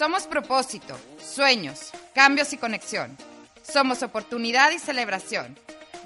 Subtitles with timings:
[0.00, 3.18] Somos propósito, sueños, cambios y conexión.
[3.62, 5.58] Somos oportunidad y celebración.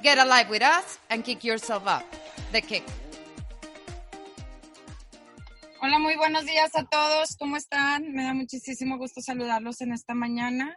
[0.03, 2.03] Get alive with us and kick yourself up.
[2.51, 2.83] The Kick.
[5.80, 7.37] Hola, muy buenos días a todos.
[7.39, 8.12] ¿Cómo están?
[8.12, 10.77] Me da muchísimo gusto saludarlos en esta mañana.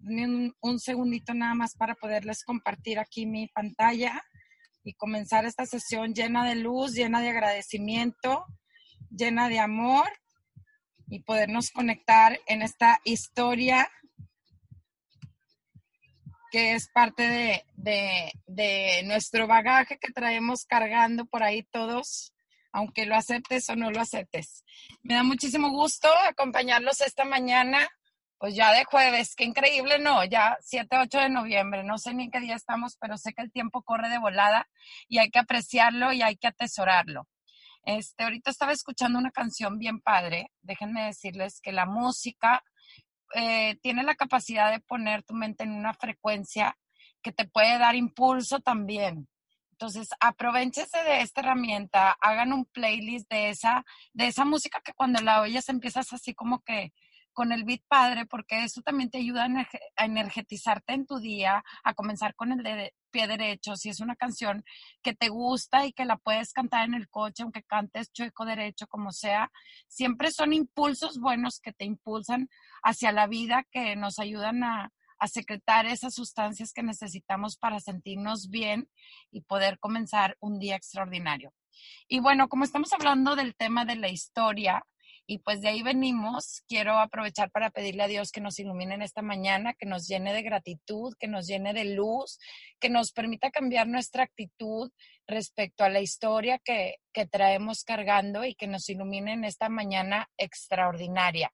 [0.00, 4.22] Un, un segundito nada más para poderles compartir aquí mi pantalla
[4.84, 8.44] y comenzar esta sesión llena de luz, llena de agradecimiento,
[9.08, 10.06] llena de amor
[11.10, 13.90] y podernos conectar en esta historia
[16.50, 22.32] que es parte de, nuestro bagaje que traemos cargando por ahí todos,
[22.72, 24.64] aunque lo aceptes o no lo aceptes.
[25.02, 27.88] Me da muchísimo gusto acompañarlos esta mañana,
[28.38, 30.24] pues ya de jueves, qué increíble, ¿no?
[30.24, 33.42] Ya 7, 8 de noviembre, no sé ni en qué día estamos, pero sé que
[33.42, 34.68] el tiempo corre de volada
[35.08, 37.26] y hay que apreciarlo y hay que atesorarlo.
[37.84, 40.50] Este, ahorita estaba escuchando una canción bien padre.
[40.62, 42.62] Déjenme decirles que la música
[43.34, 46.76] eh, tiene la capacidad de poner tu mente en una frecuencia
[47.22, 49.28] que te puede dar impulso también.
[49.72, 55.20] Entonces, aprovechense de esta herramienta, hagan un playlist de esa, de esa música que cuando
[55.20, 56.92] la oyes empiezas así como que
[57.38, 59.46] con el beat padre, porque eso también te ayuda
[59.96, 63.76] a energetizarte en tu día, a comenzar con el de pie derecho.
[63.76, 64.64] Si es una canción
[65.04, 68.88] que te gusta y que la puedes cantar en el coche, aunque cantes chueco derecho,
[68.88, 69.52] como sea,
[69.86, 72.48] siempre son impulsos buenos que te impulsan
[72.82, 74.90] hacia la vida, que nos ayudan a,
[75.20, 78.88] a secretar esas sustancias que necesitamos para sentirnos bien
[79.30, 81.52] y poder comenzar un día extraordinario.
[82.08, 84.84] Y bueno, como estamos hablando del tema de la historia,
[85.30, 86.62] y pues de ahí venimos.
[86.66, 90.32] Quiero aprovechar para pedirle a Dios que nos ilumine en esta mañana, que nos llene
[90.32, 92.38] de gratitud, que nos llene de luz,
[92.80, 94.90] que nos permita cambiar nuestra actitud
[95.26, 101.52] respecto a la historia que, que traemos cargando y que nos ilumine esta mañana extraordinaria.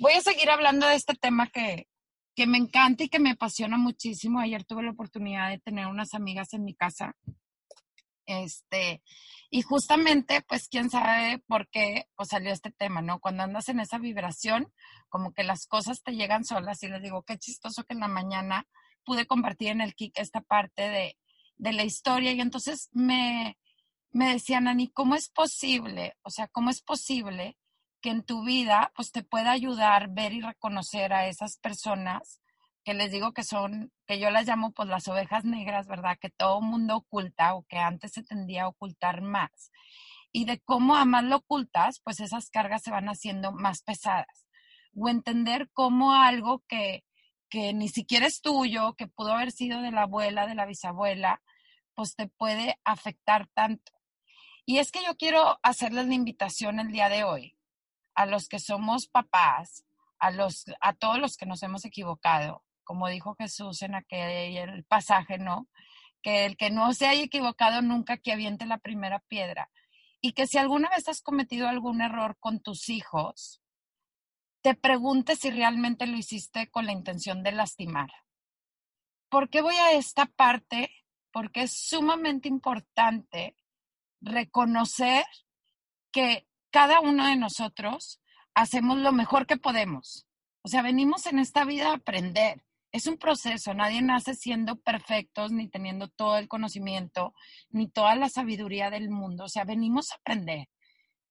[0.00, 1.88] Voy a seguir hablando de este tema que,
[2.34, 4.40] que me encanta y que me apasiona muchísimo.
[4.40, 7.14] Ayer tuve la oportunidad de tener unas amigas en mi casa.
[8.40, 9.02] Este,
[9.50, 13.20] y justamente, pues, quién sabe por qué pues, salió este tema, ¿no?
[13.20, 14.72] Cuando andas en esa vibración,
[15.08, 18.08] como que las cosas te llegan solas y les digo, qué chistoso que en la
[18.08, 18.66] mañana
[19.04, 21.18] pude compartir en el kick esta parte de,
[21.56, 23.58] de la historia y entonces me,
[24.10, 26.16] me decían, Ani, ¿cómo es posible?
[26.22, 27.56] O sea, ¿cómo es posible
[28.00, 32.41] que en tu vida, pues, te pueda ayudar ver y reconocer a esas personas
[32.84, 36.18] que les digo que son, que yo las llamo pues las ovejas negras, ¿verdad?
[36.20, 39.70] Que todo mundo oculta o que antes se tendía a ocultar más.
[40.32, 44.46] Y de cómo a más lo ocultas, pues esas cargas se van haciendo más pesadas.
[44.94, 47.04] O entender cómo algo que,
[47.48, 51.42] que ni siquiera es tuyo, que pudo haber sido de la abuela, de la bisabuela,
[51.94, 53.92] pues te puede afectar tanto.
[54.64, 57.56] Y es que yo quiero hacerles la invitación el día de hoy
[58.14, 59.84] a los que somos papás,
[60.18, 65.38] a, los, a todos los que nos hemos equivocado, como dijo Jesús en aquel pasaje,
[65.38, 65.68] ¿no?
[66.22, 69.70] Que el que no se haya equivocado nunca que aviente la primera piedra.
[70.20, 73.60] Y que si alguna vez has cometido algún error con tus hijos,
[74.62, 78.10] te preguntes si realmente lo hiciste con la intención de lastimar.
[79.28, 80.90] ¿Por qué voy a esta parte?
[81.32, 83.56] Porque es sumamente importante
[84.20, 85.24] reconocer
[86.12, 88.20] que cada uno de nosotros
[88.54, 90.26] hacemos lo mejor que podemos.
[90.62, 95.50] O sea, venimos en esta vida a aprender es un proceso, nadie nace siendo perfectos
[95.50, 97.34] ni teniendo todo el conocimiento
[97.70, 100.68] ni toda la sabiduría del mundo, o sea, venimos a aprender.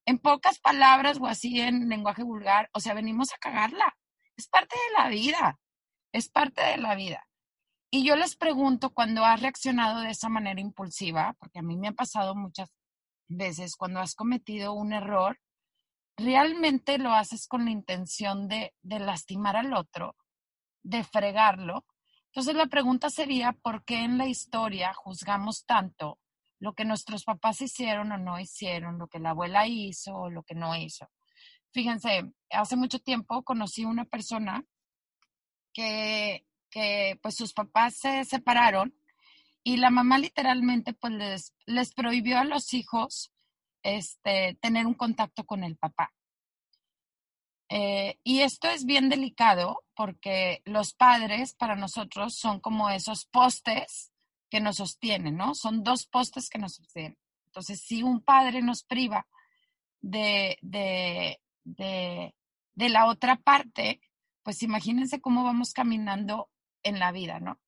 [0.04, 3.96] En pocas palabras o así en lenguaje vulgar, o sea, venimos a cagarla.
[4.36, 5.60] Es parte de la vida,
[6.12, 7.24] es parte de la vida.
[7.90, 11.88] Y yo les pregunto, cuando has reaccionado de esa manera impulsiva, porque a mí me
[11.88, 12.70] ha pasado muchas
[13.28, 15.38] veces, cuando has cometido un error,
[16.16, 20.16] ¿realmente lo haces con la intención de, de lastimar al otro?
[20.82, 21.84] De fregarlo.
[22.26, 26.18] Entonces la pregunta sería, ¿por qué en la historia juzgamos tanto
[26.58, 30.42] lo que nuestros papás hicieron o no hicieron, lo que la abuela hizo o lo
[30.42, 31.10] que no hizo?
[31.72, 34.64] Fíjense, hace mucho tiempo conocí una persona
[35.72, 38.94] que, que pues sus papás se separaron
[39.64, 43.32] y la mamá literalmente pues les, les prohibió a los hijos
[43.82, 46.12] este, tener un contacto con el papá.
[47.74, 54.12] Eh, y esto es bien delicado porque los padres para nosotros son como esos postes
[54.50, 55.54] que nos sostienen, ¿no?
[55.54, 57.16] Son dos postes que nos sostienen.
[57.46, 59.26] Entonces, si un padre nos priva
[60.02, 62.34] de, de, de,
[62.74, 64.02] de la otra parte,
[64.42, 66.50] pues imagínense cómo vamos caminando
[66.82, 67.58] en la vida, ¿no?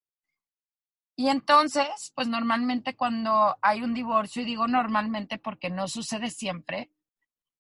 [1.16, 6.90] Y entonces, pues normalmente cuando hay un divorcio, y digo normalmente porque no sucede siempre,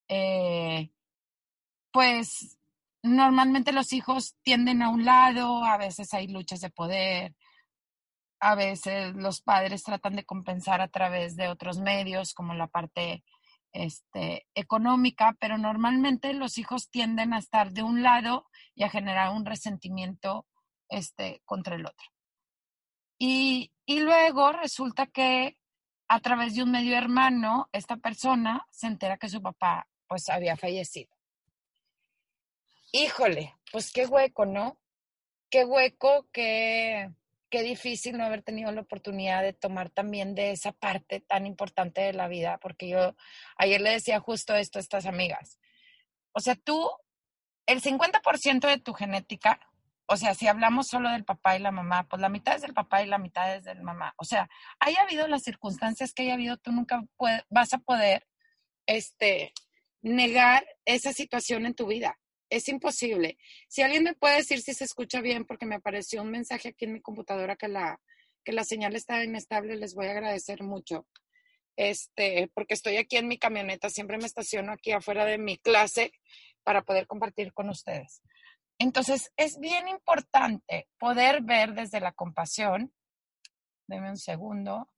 [0.08, 0.90] eh,
[1.94, 2.58] pues
[3.04, 7.36] normalmente los hijos tienden a un lado, a veces hay luchas de poder,
[8.40, 13.22] a veces los padres tratan de compensar a través de otros medios como la parte
[13.72, 18.44] este, económica, pero normalmente los hijos tienden a estar de un lado
[18.74, 20.48] y a generar un resentimiento
[20.88, 22.08] este, contra el otro.
[23.20, 25.58] Y, y luego resulta que
[26.08, 30.56] a través de un medio hermano, esta persona se entera que su papá pues había
[30.56, 31.13] fallecido.
[32.96, 34.78] Híjole, pues qué hueco, ¿no?
[35.50, 37.10] Qué hueco, qué,
[37.50, 42.02] qué difícil no haber tenido la oportunidad de tomar también de esa parte tan importante
[42.02, 43.16] de la vida, porque yo
[43.56, 45.58] ayer le decía justo esto a estas amigas.
[46.30, 46.88] O sea, tú,
[47.66, 49.58] el 50% de tu genética,
[50.06, 52.74] o sea, si hablamos solo del papá y la mamá, pues la mitad es del
[52.74, 54.14] papá y la mitad es del mamá.
[54.18, 54.48] O sea,
[54.78, 57.02] haya habido las circunstancias que haya habido, tú nunca
[57.48, 58.28] vas a poder
[58.86, 59.52] este,
[60.00, 62.20] negar esa situación en tu vida
[62.56, 63.36] es imposible.
[63.68, 66.84] Si alguien me puede decir si se escucha bien, porque me apareció un mensaje aquí
[66.84, 68.00] en mi computadora que la,
[68.44, 71.06] que la señal está inestable, les voy a agradecer mucho.
[71.76, 76.12] Este, porque estoy aquí en mi camioneta, siempre me estaciono aquí afuera de mi clase
[76.62, 78.22] para poder compartir con ustedes.
[78.78, 82.92] Entonces, es bien importante poder ver desde la compasión.
[83.88, 84.90] Deme un segundo.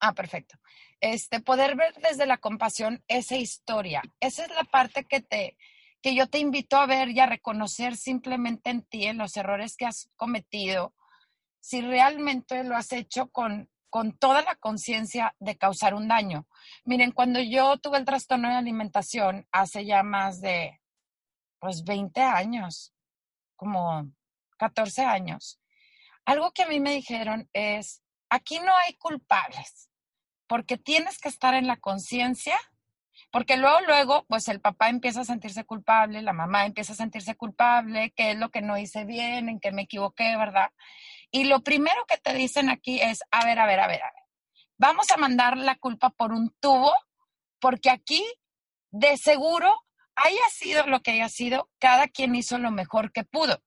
[0.00, 0.58] Ah, perfecto.
[1.00, 4.02] Este, poder ver desde la compasión esa historia.
[4.18, 5.56] Esa es la parte que te,
[6.02, 9.76] que yo te invito a ver y a reconocer simplemente en ti, en los errores
[9.76, 10.94] que has cometido,
[11.60, 16.46] si realmente lo has hecho con, con toda la conciencia de causar un daño.
[16.84, 20.80] Miren, cuando yo tuve el trastorno de alimentación hace ya más de,
[21.58, 22.94] pues, 20 años,
[23.56, 24.10] como
[24.56, 25.60] 14 años,
[26.24, 29.90] algo que a mí me dijeron es, aquí no hay culpables,
[30.46, 32.58] porque tienes que estar en la conciencia
[33.30, 37.36] porque luego, luego, pues el papá empieza a sentirse culpable, la mamá empieza a sentirse
[37.36, 40.70] culpable, qué es lo que no hice bien, en qué me equivoqué, ¿verdad?
[41.30, 44.12] Y lo primero que te dicen aquí es, a ver, a ver, a ver, a
[44.12, 44.24] ver,
[44.78, 46.92] vamos a mandar la culpa por un tubo,
[47.60, 48.24] porque aquí,
[48.90, 49.84] de seguro,
[50.16, 53.62] haya sido lo que haya sido, cada quien hizo lo mejor que pudo,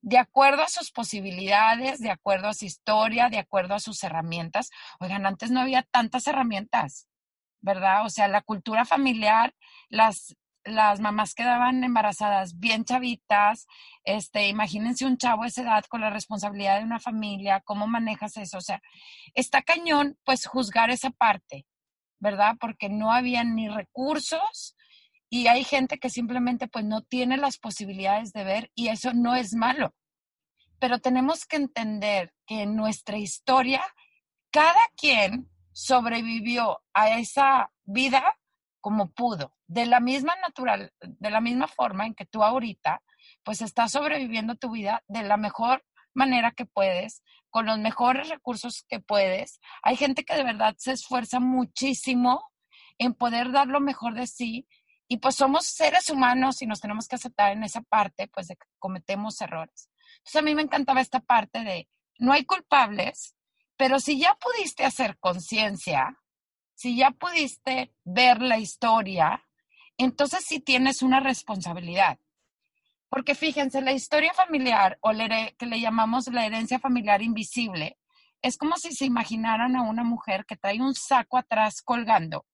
[0.00, 4.70] de acuerdo a sus posibilidades, de acuerdo a su historia, de acuerdo a sus herramientas.
[5.00, 7.07] Oigan, antes no había tantas herramientas.
[7.60, 8.04] ¿Verdad?
[8.04, 9.54] O sea, la cultura familiar,
[9.88, 13.66] las, las mamás quedaban embarazadas bien chavitas,
[14.04, 18.36] este, imagínense un chavo a esa edad con la responsabilidad de una familia, ¿cómo manejas
[18.36, 18.58] eso?
[18.58, 18.80] O sea,
[19.34, 21.66] está cañón, pues, juzgar esa parte,
[22.18, 22.56] ¿verdad?
[22.60, 24.76] Porque no había ni recursos
[25.30, 29.34] y hay gente que simplemente, pues, no tiene las posibilidades de ver y eso no
[29.34, 29.94] es malo.
[30.78, 33.82] Pero tenemos que entender que en nuestra historia,
[34.50, 38.36] cada quien sobrevivió a esa vida
[38.80, 43.00] como pudo, de la misma natural, de la misma forma en que tú ahorita,
[43.44, 48.84] pues estás sobreviviendo tu vida de la mejor manera que puedes, con los mejores recursos
[48.88, 49.60] que puedes.
[49.84, 52.42] Hay gente que de verdad se esfuerza muchísimo
[52.98, 54.66] en poder dar lo mejor de sí
[55.06, 58.56] y pues somos seres humanos y nos tenemos que aceptar en esa parte, pues de
[58.56, 59.88] que cometemos errores.
[60.16, 61.88] Entonces a mí me encantaba esta parte de
[62.18, 63.36] no hay culpables,
[63.78, 66.18] pero si ya pudiste hacer conciencia,
[66.74, 69.44] si ya pudiste ver la historia,
[69.96, 72.18] entonces sí tienes una responsabilidad.
[73.08, 77.98] Porque fíjense, la historia familiar o que le llamamos la herencia familiar invisible,
[78.42, 82.46] es como si se imaginaran a una mujer que trae un saco atrás colgando.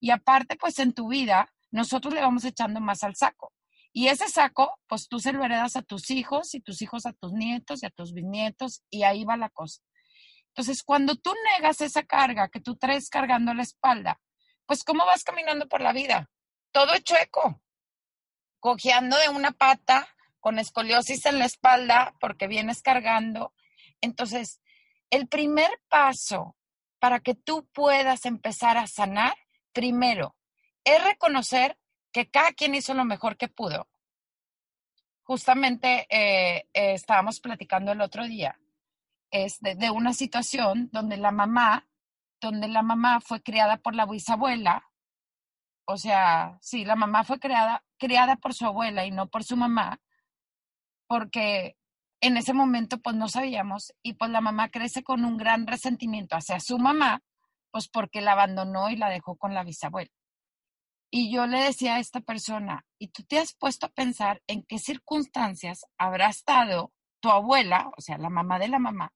[0.00, 3.52] Y aparte, pues en tu vida, nosotros le vamos echando más al saco.
[3.92, 7.12] Y ese saco, pues tú se lo heredas a tus hijos y tus hijos a
[7.12, 9.80] tus nietos y a tus bisnietos y ahí va la cosa.
[10.52, 14.20] Entonces, cuando tú negas esa carga que tú traes cargando la espalda,
[14.66, 16.30] pues ¿cómo vas caminando por la vida?
[16.72, 17.62] Todo chueco,
[18.60, 20.06] cojeando de una pata,
[20.40, 23.54] con escoliosis en la espalda, porque vienes cargando.
[24.02, 24.60] Entonces,
[25.08, 26.54] el primer paso
[26.98, 29.34] para que tú puedas empezar a sanar,
[29.72, 30.36] primero,
[30.84, 31.78] es reconocer
[32.12, 33.88] que cada quien hizo lo mejor que pudo.
[35.22, 38.58] Justamente eh, eh, estábamos platicando el otro día
[39.32, 41.88] es de, una situación donde la mamá,
[42.40, 44.88] donde la mamá fue criada por la bisabuela,
[45.86, 49.56] o sea, sí, la mamá fue creada, criada por su abuela y no por su
[49.56, 50.00] mamá,
[51.08, 51.76] porque
[52.20, 56.36] en ese momento pues no sabíamos y pues la mamá crece con un gran resentimiento
[56.36, 57.22] hacia su mamá,
[57.72, 60.10] pues porque la abandonó y la dejó con la bisabuela.
[61.10, 64.62] Y yo le decía a esta persona, ¿y tú te has puesto a pensar en
[64.62, 69.12] qué circunstancias habrá estado tu abuela, o sea, la mamá de la mamá,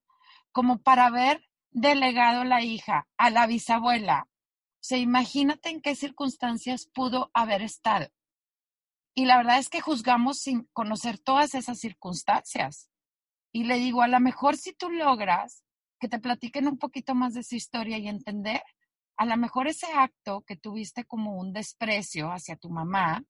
[0.51, 4.27] como para haber delegado la hija a la bisabuela?
[4.29, 8.07] O sea, imagínate en qué circunstancias pudo haber estado.
[9.13, 12.89] Y la verdad es que juzgamos sin conocer todas esas circunstancias.
[13.51, 15.63] Y le digo, a lo mejor si tú logras
[15.99, 18.61] que te platiquen un poquito más de su historia y entender,
[19.17, 23.23] a lo mejor ese acto que tuviste como un desprecio hacia tu mamá,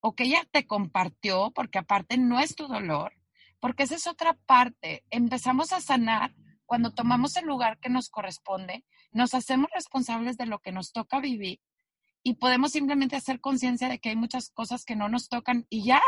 [0.00, 3.12] o que ella te compartió, porque aparte no es tu dolor,
[3.60, 5.04] porque esa es otra parte.
[5.10, 6.34] Empezamos a sanar
[6.68, 11.18] cuando tomamos el lugar que nos corresponde, nos hacemos responsables de lo que nos toca
[11.18, 11.60] vivir
[12.22, 15.84] y podemos simplemente hacer conciencia de que hay muchas cosas que no nos tocan y
[15.84, 16.02] ya,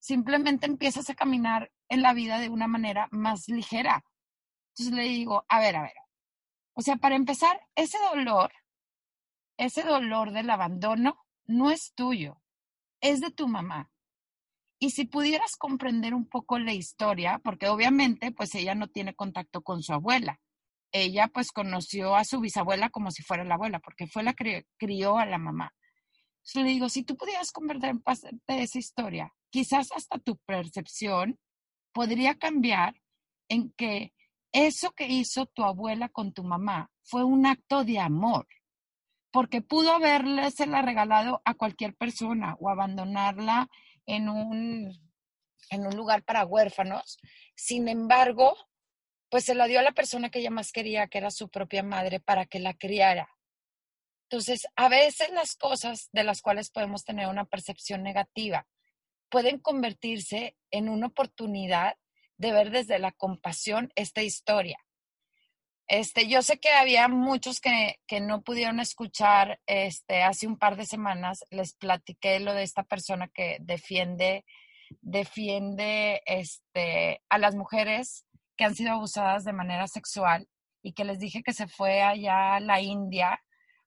[0.00, 4.04] simplemente empiezas a caminar en la vida de una manera más ligera.
[4.70, 5.94] Entonces le digo, a ver, a ver.
[6.74, 8.52] O sea, para empezar, ese dolor,
[9.56, 12.42] ese dolor del abandono no es tuyo,
[13.00, 13.91] es de tu mamá.
[14.82, 19.62] Y si pudieras comprender un poco la historia, porque obviamente pues ella no tiene contacto
[19.62, 20.40] con su abuela.
[20.90, 24.66] Ella pues conoció a su bisabuela como si fuera la abuela, porque fue la que
[24.76, 25.72] crió a la mamá.
[26.38, 27.94] Entonces le digo, si tú pudieras comprender
[28.48, 31.38] de esa historia, quizás hasta tu percepción
[31.92, 32.96] podría cambiar
[33.48, 34.12] en que
[34.50, 38.48] eso que hizo tu abuela con tu mamá fue un acto de amor,
[39.30, 40.50] porque pudo haberle
[40.82, 43.70] regalado a cualquier persona o abandonarla
[44.06, 45.12] en un,
[45.70, 47.18] en un lugar para huérfanos.
[47.54, 48.56] Sin embargo,
[49.28, 51.82] pues se la dio a la persona que ella más quería, que era su propia
[51.82, 53.28] madre, para que la criara.
[54.28, 58.66] Entonces, a veces las cosas de las cuales podemos tener una percepción negativa
[59.30, 61.96] pueden convertirse en una oportunidad
[62.36, 64.78] de ver desde la compasión esta historia.
[65.88, 70.76] Este, yo sé que había muchos que, que, no pudieron escuchar, este, hace un par
[70.76, 74.44] de semanas les platiqué lo de esta persona que defiende,
[75.00, 78.24] defiende este, a las mujeres
[78.56, 80.48] que han sido abusadas de manera sexual
[80.82, 83.40] y que les dije que se fue allá a la India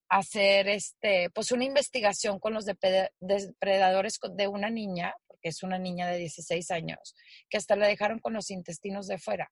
[0.09, 5.79] a hacer este, pues una investigación con los depredadores de una niña, porque es una
[5.79, 7.15] niña de 16 años,
[7.49, 9.51] que hasta la dejaron con los intestinos de fuera.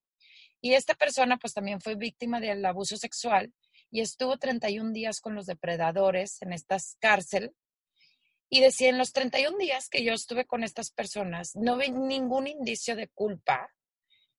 [0.64, 3.54] Y esta persona pues también fue víctima del abuso sexual
[3.92, 7.54] y estuvo 31 días con los depredadores en esta cárcel.
[8.50, 12.48] Y decía, en los 31 días que yo estuve con estas personas, no vi ningún
[12.48, 13.74] indicio de culpa,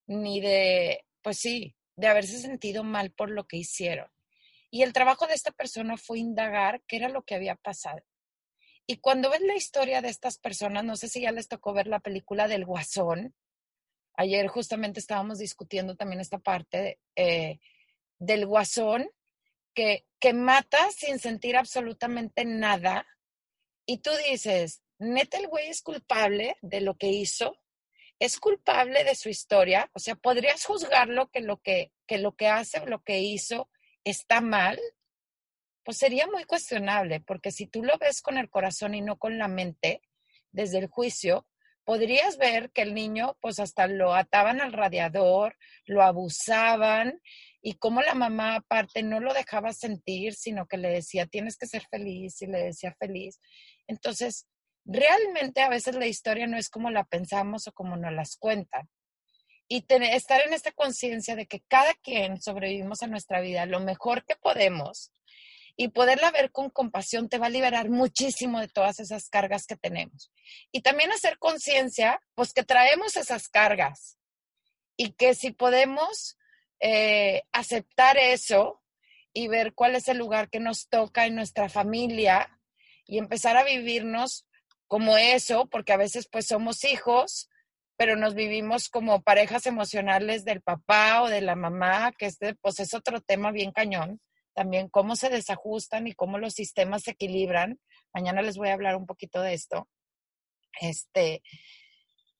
[0.06, 4.08] ni de, pues sí, de haberse sentido mal por lo que hicieron.
[4.70, 8.00] Y el trabajo de esta persona fue indagar qué era lo que había pasado.
[8.86, 11.86] Y cuando ves la historia de estas personas, no sé si ya les tocó ver
[11.86, 13.34] la película del Guasón,
[14.16, 17.58] Ayer justamente estábamos discutiendo también esta parte eh,
[18.18, 19.10] del guasón
[19.74, 23.06] que, que mata sin sentir absolutamente nada.
[23.86, 27.58] Y tú dices, neta, el güey es culpable de lo que hizo,
[28.18, 32.48] es culpable de su historia, o sea, podrías juzgarlo que lo que, que lo que
[32.48, 33.68] hace o lo que hizo
[34.04, 34.78] está mal,
[35.82, 39.38] pues sería muy cuestionable, porque si tú lo ves con el corazón y no con
[39.38, 40.00] la mente,
[40.52, 41.46] desde el juicio,
[41.84, 47.20] podrías ver que el niño pues hasta lo ataban al radiador, lo abusaban
[47.62, 51.66] y como la mamá aparte no lo dejaba sentir, sino que le decía, tienes que
[51.66, 53.40] ser feliz y le decía feliz.
[53.86, 54.46] Entonces,
[54.84, 58.88] realmente a veces la historia no es como la pensamos o como nos las cuentan.
[59.66, 64.24] Y estar en esta conciencia de que cada quien sobrevivimos a nuestra vida lo mejor
[64.26, 65.10] que podemos
[65.76, 69.76] y poderla ver con compasión te va a liberar muchísimo de todas esas cargas que
[69.76, 70.30] tenemos.
[70.70, 74.18] Y también hacer conciencia, pues que traemos esas cargas
[74.96, 76.36] y que si podemos
[76.80, 78.82] eh, aceptar eso
[79.32, 82.60] y ver cuál es el lugar que nos toca en nuestra familia
[83.06, 84.46] y empezar a vivirnos
[84.86, 87.48] como eso, porque a veces pues somos hijos,
[87.96, 92.78] pero nos vivimos como parejas emocionales del papá o de la mamá, que este pues
[92.78, 94.20] es otro tema bien cañón
[94.54, 97.80] también cómo se desajustan y cómo los sistemas se equilibran.
[98.12, 99.88] Mañana les voy a hablar un poquito de esto.
[100.80, 101.42] Este,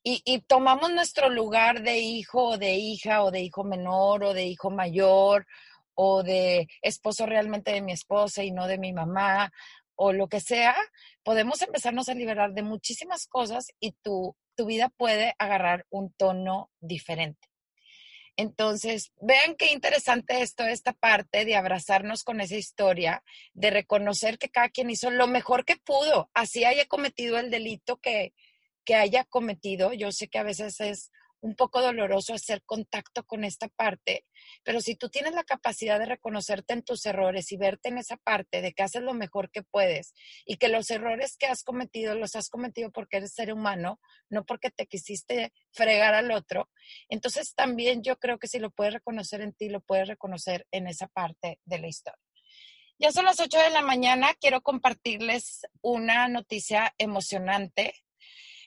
[0.03, 4.35] y, y, tomamos nuestro lugar de hijo o de hija o de hijo menor o
[4.35, 5.47] de hijo mayor
[5.95, 9.53] o de esposo realmente de mi esposa y no de mi mamá
[9.97, 10.75] o lo que sea,
[11.23, 16.71] podemos empezarnos a liberar de muchísimas cosas y tu, tu vida puede agarrar un tono
[16.81, 17.49] diferente.
[18.37, 23.23] Entonces, vean qué interesante esto, esta parte de abrazarnos con esa historia,
[23.53, 27.99] de reconocer que cada quien hizo lo mejor que pudo, así haya cometido el delito
[27.99, 28.33] que,
[28.85, 29.93] que haya cometido.
[29.93, 31.13] Yo sé que a veces es
[31.45, 34.25] un poco doloroso hacer contacto con esta parte,
[34.63, 38.17] pero si tú tienes la capacidad de reconocerte en tus errores y verte en esa
[38.17, 40.15] parte de que haces lo mejor que puedes
[40.47, 44.47] y que los errores que has cometido los has cometido porque eres ser humano, no
[44.47, 46.71] porque te quisiste fregar al otro,
[47.11, 50.87] entonces también yo creo que si lo puedes reconocer en ti, lo puedes reconocer en
[50.87, 52.19] esa parte de la historia.
[52.99, 57.93] Ya son las 8 de la mañana, quiero compartirles una noticia emocionante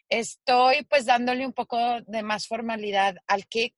[0.09, 3.73] Estoy pues dándole un poco de más formalidad al kick.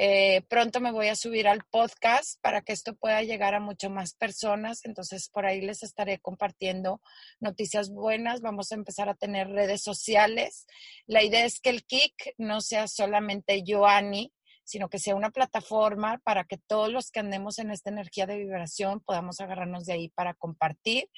[0.00, 3.90] Eh, pronto me voy a subir al podcast para que esto pueda llegar a mucho
[3.90, 4.84] más personas.
[4.84, 7.00] Entonces por ahí les estaré compartiendo
[7.40, 8.40] noticias buenas.
[8.40, 10.66] Vamos a empezar a tener redes sociales.
[11.06, 14.32] La idea es que el kick no sea solamente Joanny,
[14.68, 18.36] sino que sea una plataforma para que todos los que andemos en esta energía de
[18.36, 21.08] vibración podamos agarrarnos de ahí para compartir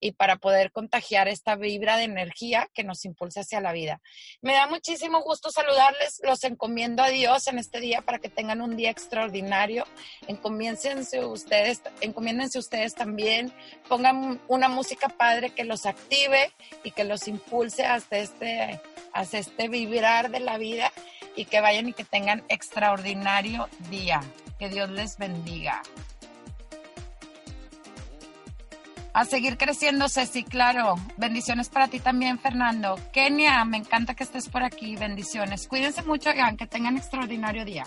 [0.00, 4.00] y para poder contagiar esta vibra de energía que nos impulsa hacia la vida.
[4.42, 8.60] Me da muchísimo gusto saludarles, los encomiendo a Dios en este día para que tengan
[8.60, 9.84] un día extraordinario.
[10.26, 13.52] Encomiéndense ustedes, encomiéndense ustedes también,
[13.88, 16.50] pongan una música padre que los active
[16.82, 18.80] y que los impulse hasta este,
[19.12, 20.92] hasta este vibrar de la vida
[21.36, 24.20] y que vayan y que tengan extraordinario día.
[24.58, 25.82] Que Dios les bendiga.
[29.12, 30.96] A seguir creciendo, Ceci, claro.
[31.16, 32.98] Bendiciones para ti también, Fernando.
[33.12, 34.94] Kenia, me encanta que estés por aquí.
[34.96, 35.68] Bendiciones.
[35.68, 37.84] Cuídense mucho y que tengan extraordinario día.